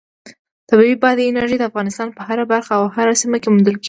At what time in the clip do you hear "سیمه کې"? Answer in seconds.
3.21-3.49